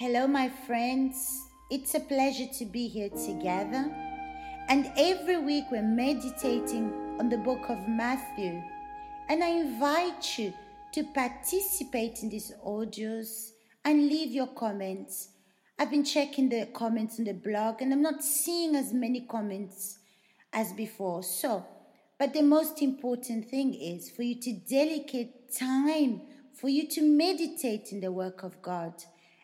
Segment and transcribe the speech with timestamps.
[0.00, 1.48] Hello, my friends.
[1.70, 3.92] It's a pleasure to be here together.
[4.68, 8.62] And every week we're meditating on the book of Matthew.
[9.28, 10.54] And I invite you
[10.94, 13.50] to participate in these audios
[13.84, 15.30] and leave your comments.
[15.78, 19.98] I've been checking the comments on the blog and I'm not seeing as many comments
[20.52, 21.22] as before.
[21.22, 21.66] So,
[22.18, 26.22] but the most important thing is for you to dedicate time
[26.58, 28.94] for you to meditate in the work of God.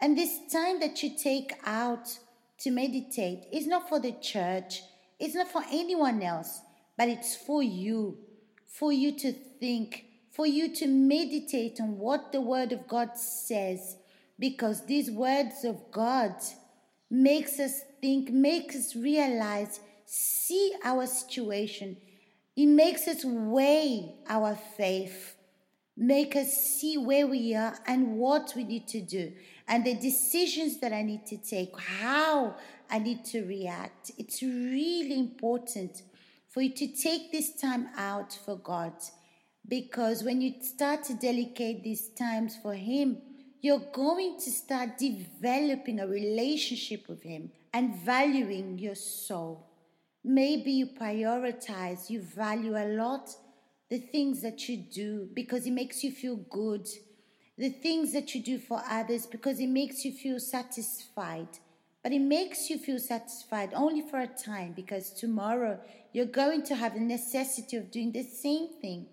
[0.00, 2.18] And this time that you take out
[2.58, 4.82] to meditate is not for the church,
[5.18, 6.60] it's not for anyone else,
[6.96, 8.18] but it's for you,
[8.66, 13.96] for you to think, for you to meditate on what the word of God says
[14.38, 16.34] because these words of God
[17.10, 21.96] makes us think, makes us realize, see our situation.
[22.54, 25.35] It makes us weigh our faith,
[25.96, 29.32] make us see where we are and what we need to do,
[29.66, 32.56] and the decisions that I need to take, how
[32.90, 34.12] I need to react.
[34.18, 36.02] It's really important
[36.48, 38.92] for you to take this time out for God
[39.68, 43.18] because when you start to dedicate these times for Him,
[43.60, 49.66] you're going to start developing a relationship with Him and valuing your soul.
[50.22, 53.30] Maybe you prioritize, you value a lot
[53.88, 56.88] the things that you do because it makes you feel good,
[57.56, 61.48] the things that you do for others because it makes you feel satisfied.
[62.02, 65.80] But it makes you feel satisfied only for a time because tomorrow
[66.12, 69.06] you're going to have the necessity of doing the same thing.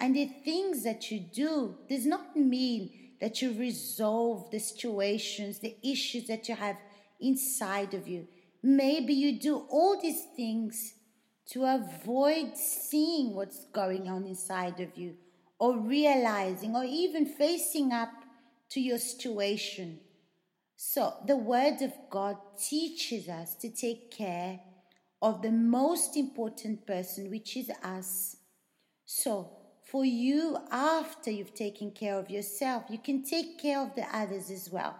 [0.00, 5.76] And the things that you do does not mean that you resolve the situations, the
[5.82, 6.76] issues that you have
[7.20, 8.26] inside of you.
[8.62, 10.94] Maybe you do all these things
[11.52, 15.14] to avoid seeing what's going on inside of you,
[15.58, 18.10] or realizing, or even facing up
[18.70, 20.00] to your situation.
[20.76, 24.60] So, the Word of God teaches us to take care
[25.20, 28.36] of the most important person, which is us.
[29.04, 29.50] So,
[29.84, 32.84] for you after you've taken care of yourself.
[32.88, 34.96] You can take care of the others as well,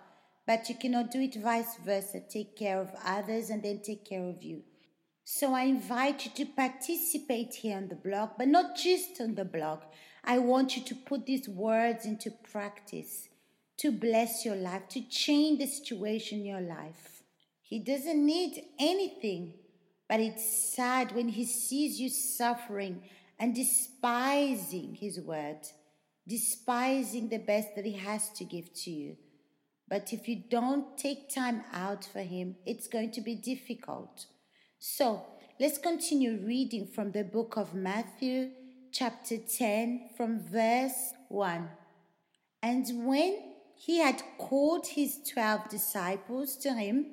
[0.47, 2.21] but you cannot do it vice versa.
[2.21, 4.65] Take care of others and then take care of you.
[5.25, 9.45] So I invite you to participate here on the blog, but not just on the
[9.45, 9.81] blog.
[10.25, 13.29] I want you to put these words into practice
[13.79, 17.23] to bless your life, to change the situation in your life.
[17.63, 19.55] He doesn't need anything,
[20.09, 23.03] but it's sad when he sees you suffering
[23.43, 25.59] and despising His word,
[26.29, 29.17] despising the best that He has to give to you.
[29.89, 34.27] But if you don't take time out for Him, it's going to be difficult.
[34.85, 35.25] So
[35.61, 38.51] let's continue reading from the book of Matthew,
[38.91, 41.69] chapter 10, from verse 1.
[42.65, 43.39] And when
[43.77, 47.07] he had called his twelve disciples to him,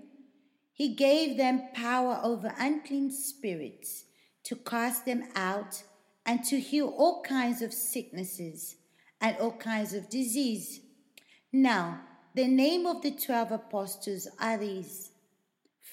[0.73, 4.05] he gave them power over unclean spirits
[4.45, 5.83] to cast them out
[6.25, 8.77] and to heal all kinds of sicknesses
[9.21, 10.81] and all kinds of disease.
[11.53, 12.01] Now,
[12.33, 15.11] the name of the twelve apostles are these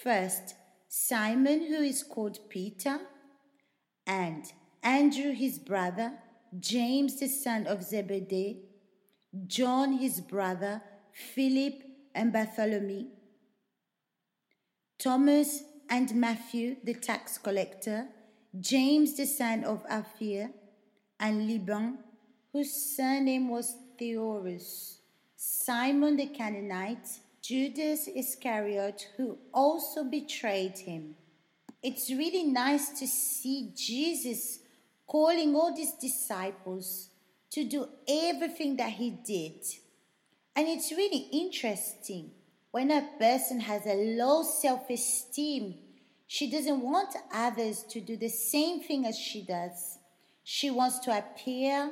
[0.03, 0.55] first,
[0.99, 2.99] Simon, who is called Peter,
[4.07, 4.51] and
[4.83, 6.15] Andrew, his brother,
[6.59, 8.63] James, the son of Zebedee,
[9.47, 10.81] John, his brother,
[11.13, 11.83] Philip,
[12.15, 13.09] and Bartholomew,
[14.99, 18.09] Thomas and Matthew, the tax collector,
[18.59, 20.49] James the son of Alphaeus,
[21.21, 21.99] and Lebbaeus,
[22.55, 25.01] whose surname was Thaddaeus,
[25.37, 31.15] Simon the Canaanite, Judas Iscariot, who also betrayed him.
[31.83, 34.61] It's really nice to see Jesus
[35.07, 37.11] calling all these disciples
[37.51, 39.65] to do everything that he did.
[40.57, 42.31] And it's really interesting
[42.71, 45.75] when a person has a low self esteem
[46.27, 49.99] she doesn't want others to do the same thing as she does.
[50.43, 51.91] She wants to appear.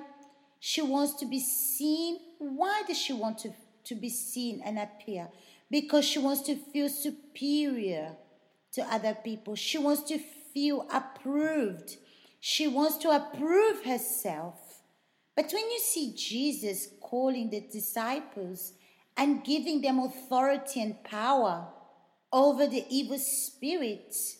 [0.59, 2.19] She wants to be seen.
[2.39, 3.53] Why does she want to,
[3.85, 5.29] to be seen and appear?
[5.71, 8.17] Because she wants to feel superior
[8.73, 9.55] to other people.
[9.55, 10.19] She wants to
[10.53, 11.97] feel approved.
[12.41, 14.83] She wants to approve herself.
[15.37, 18.73] But when you see Jesus calling the disciples
[19.17, 21.69] and giving them authority and power,
[22.35, 24.39] over the evil spirits,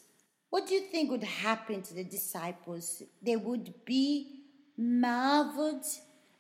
[0.51, 3.05] what do you think would happen to the disciples?
[3.23, 4.41] They would be
[4.77, 5.85] marveled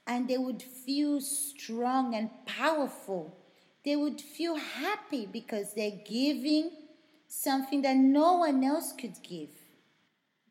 [0.06, 3.36] and they would feel strong and powerful.
[3.84, 6.70] They would feel happy because they're giving
[7.28, 9.50] something that no one else could give.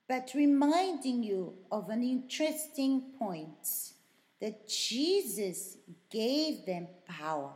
[0.07, 3.94] But reminding you of an interesting point
[4.41, 5.77] that Jesus
[6.09, 7.53] gave them power.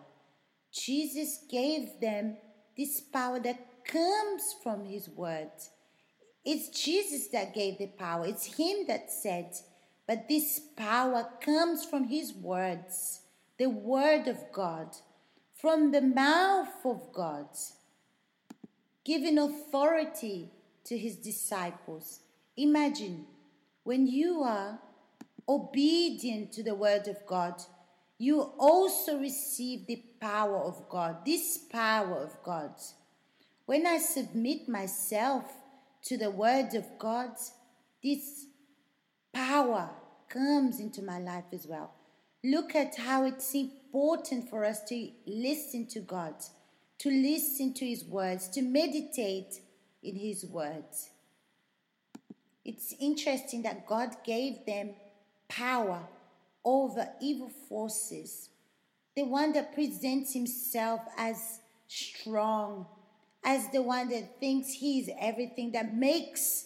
[0.72, 2.38] Jesus gave them
[2.78, 5.52] this power that comes from His word.
[6.46, 9.54] It's Jesus that gave the power, it's Him that said,
[10.08, 13.22] but this power comes from His words,
[13.58, 14.96] the Word of God,
[15.54, 17.48] from the mouth of God,
[19.04, 20.52] giving authority
[20.86, 22.22] to His disciples.
[22.56, 23.26] Imagine
[23.84, 24.80] when you are
[25.48, 27.62] obedient to the Word of God,
[28.18, 32.72] you also receive the power of God, this power of God.
[33.66, 35.44] When I submit myself
[36.04, 37.32] to the Word of God,
[38.02, 38.46] this
[39.38, 39.88] power
[40.30, 41.92] comes into my life as well.
[42.44, 46.34] Look at how it's important for us to listen to God,
[47.00, 49.62] to listen to His words, to meditate
[50.02, 51.12] in His words.
[52.66, 54.90] It's interesting that God gave them
[55.48, 56.02] power
[56.66, 58.50] over evil forces,
[59.16, 62.88] the one that presents himself as strong,
[63.46, 66.66] as the one that thinks he is everything, that makes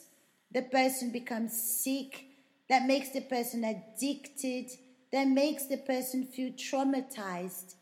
[0.51, 2.31] the person become sick,
[2.71, 4.71] that makes the person addicted,
[5.12, 7.75] that makes the person feel traumatized,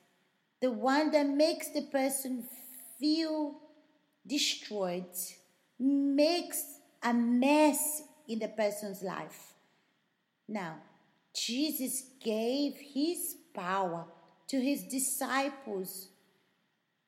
[0.64, 2.44] the one that makes the person
[3.00, 3.54] feel
[4.26, 5.06] destroyed,
[5.80, 6.64] makes
[7.04, 9.54] a mess in the person's life.
[10.48, 10.78] Now,
[11.36, 14.08] Jesus gave his power
[14.48, 16.08] to his disciples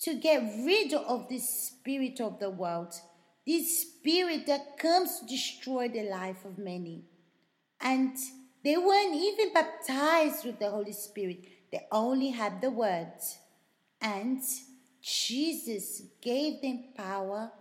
[0.02, 2.94] to get rid of this spirit of the world,
[3.48, 7.06] this spirit that comes to destroy the life of many.
[7.82, 8.16] And
[8.64, 13.38] they weren't even baptized with the Holy Spirit, they only had the words.
[14.02, 14.42] And
[15.02, 17.52] Jesus gave them power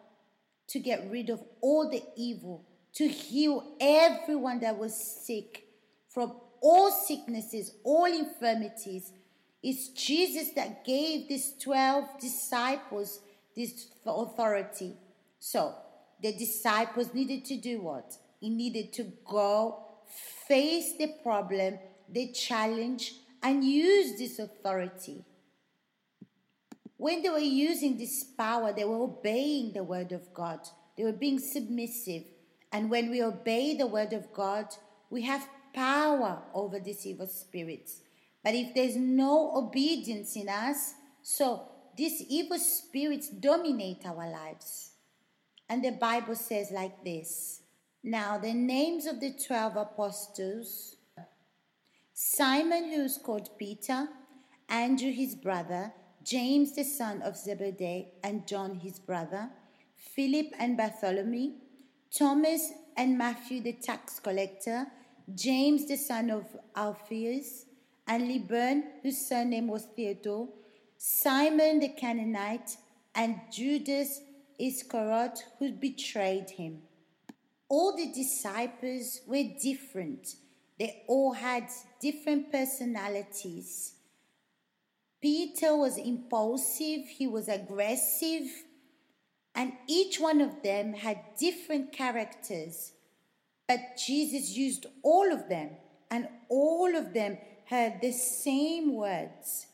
[0.69, 2.65] to get rid of all the evil,
[2.95, 5.65] to heal everyone that was sick
[6.09, 9.13] from all sicknesses, all infirmities.
[9.63, 13.21] It's Jesus that gave these 12 disciples
[13.57, 14.97] this authority.
[15.39, 15.75] So
[16.23, 18.17] the disciples needed to do what?
[18.41, 19.90] He needed to go
[20.49, 21.79] face the problem,
[22.09, 25.25] the challenge, and use this authority.
[26.97, 30.61] When they were using this power, they were obeying the word of God.
[30.97, 32.25] They were being submissive.
[32.73, 34.67] And when we obey the word of God,
[35.09, 38.01] we have power over these evil spirits.
[38.45, 44.93] But if there's no obedience in us, so these evil spirits dominate our lives.
[45.69, 47.63] And the Bible says like this
[48.03, 50.97] Now, the names of the 12 apostles
[52.15, 54.09] Simon, who is called Peter,
[54.69, 55.93] Andrew, his brother,
[56.23, 59.51] James, the son of Zebedee, and John, his brother,
[59.97, 61.53] Philip and Bartholomew,
[62.11, 64.87] Thomas and Matthew, the tax collector
[65.35, 66.45] James the son of
[66.75, 67.67] Alphaeus,
[68.07, 70.49] and Lebbaeus, whose surname was Thaddaeus,
[70.97, 72.77] Simon the Canaanite,
[73.15, 74.21] and Judas
[74.59, 76.83] Iscariot, who betrayed him.
[77.71, 80.35] All the disciples were different.
[80.79, 81.69] They all had
[82.03, 83.95] different personalities.
[85.23, 88.47] Peter was impulsive, he was aggressive,
[89.55, 92.93] and each one of them had different characters
[93.71, 95.71] but Jesus used all of them,
[96.11, 99.69] and all of them heard the same words,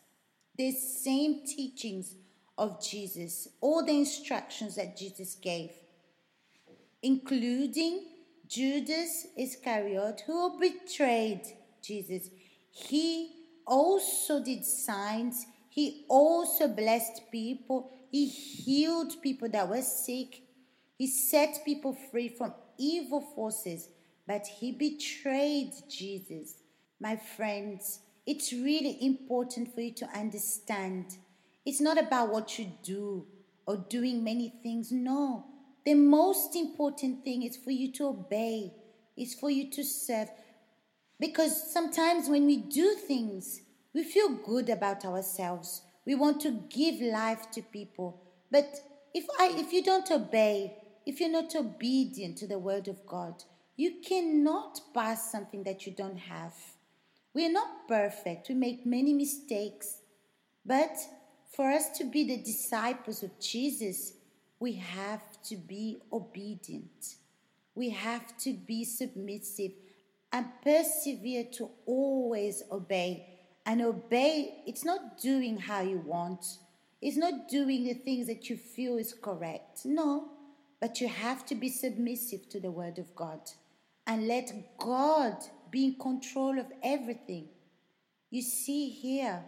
[0.54, 2.14] the same teachings
[2.58, 5.70] of Jesus, all the instructions that Jesus gave,
[7.06, 8.04] including
[8.48, 11.42] Judas Iscariot, who betrayed
[11.80, 12.30] Jesus.
[12.72, 13.30] He
[13.64, 20.42] also did signs, he also blessed people, he healed people that were sick,
[20.98, 23.88] he set people free from evil forces,
[24.26, 26.54] but he betrayed Jesus.
[26.98, 31.18] My friends, it's really important for you to understand.
[31.64, 33.26] It's not about what you do
[33.64, 34.90] or doing many things.
[34.90, 35.44] No.
[35.86, 38.74] The most important thing is for you to obey,
[39.16, 40.28] is for you to serve.
[41.20, 43.60] Because sometimes when we do things,
[43.94, 45.82] we feel good about ourselves.
[46.04, 48.20] We want to give life to people.
[48.50, 48.80] But
[49.14, 50.76] if I if you don't obey,
[51.06, 53.44] if you're not obedient to the word of God,
[53.76, 56.54] you cannot pass something that you don't have.
[57.32, 59.98] We are not perfect, we make many mistakes.
[60.64, 60.96] But
[61.54, 64.14] for us to be the disciples of Jesus,
[64.58, 67.16] we have to be obedient.
[67.74, 69.72] We have to be submissive
[70.32, 73.26] and persevere to always obey.
[73.64, 76.44] And obey, it's not doing how you want,
[77.02, 79.84] it's not doing the things that you feel is correct.
[79.84, 80.28] No,
[80.80, 83.40] but you have to be submissive to the Word of God
[84.06, 85.36] and let God
[85.70, 87.48] be in control of everything.
[88.30, 89.42] You see here,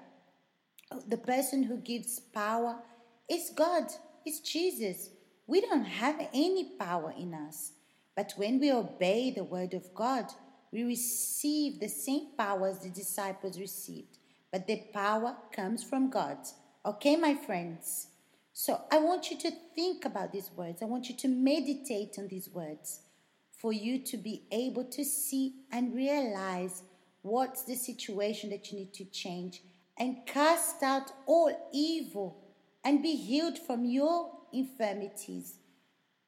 [1.07, 2.77] the person who gives power
[3.29, 3.85] is God,
[4.25, 5.11] it's Jesus.
[5.49, 7.73] We don't have any power in us.
[8.15, 10.27] But when we obey the word of God,
[10.71, 14.19] we receive the same power as the disciples received.
[14.53, 16.37] But the power comes from God.
[16.85, 18.09] Okay, my friends?
[18.53, 20.83] So I want you to think about these words.
[20.83, 23.01] I want you to meditate on these words
[23.57, 26.83] for you to be able to see and realize
[27.23, 29.63] what's the situation that you need to change
[29.99, 32.45] and cast out all evil
[32.85, 35.57] and be healed from your infirmities.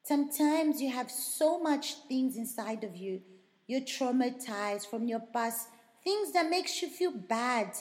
[0.03, 3.21] Sometimes you have so much things inside of you.
[3.67, 5.69] You're traumatized from your past,
[6.03, 7.73] things that makes you feel bad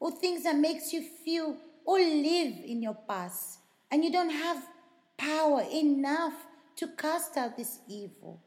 [0.00, 3.60] or things that makes you feel or live in your past
[3.90, 4.66] and you don't have
[5.16, 6.34] power enough
[6.76, 8.42] to cast out this evil.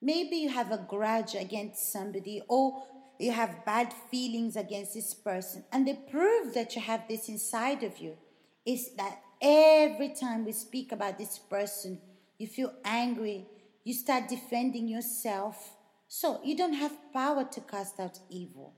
[0.00, 2.82] Maybe you have a grudge against somebody or
[3.18, 5.64] you have bad feelings against this person.
[5.72, 8.16] And the proof that you have this inside of you
[8.64, 12.00] is that every time we speak about this person,
[12.38, 13.46] you feel angry,
[13.84, 15.76] you start defending yourself.
[16.08, 18.74] So you don't have power to cast out evil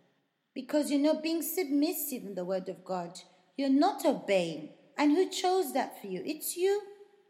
[0.54, 3.20] because you're not being submissive in the word of God.
[3.56, 4.70] You're not obeying.
[4.96, 6.22] And who chose that for you?
[6.24, 6.82] It's you,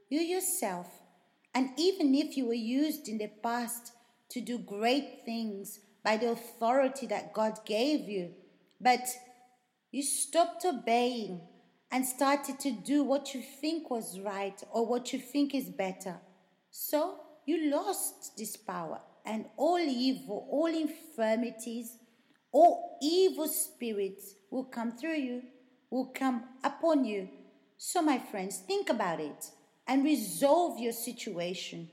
[0.09, 0.89] you yourself.
[1.55, 3.93] And even if you were used in the past
[4.31, 8.31] to do great things by the authority that God gave you,
[8.81, 9.07] but
[9.91, 11.41] you stopped obeying
[11.93, 16.17] and started to do what you think was right or what you think is better.
[16.71, 21.97] So you lost this power, and all evil, all infirmities,
[22.53, 25.43] all evil spirits will come through you,
[25.91, 27.29] will come upon you.
[27.77, 29.51] So, my friends, think about it
[29.87, 31.91] and resolve your situation.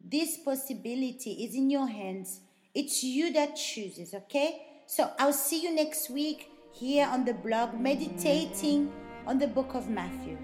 [0.00, 2.40] This possibility is in your hands.
[2.74, 4.62] It's you that chooses, okay?
[4.86, 8.90] So I'll see you next week here on the blog, meditating
[9.26, 10.36] on the book of Matthew.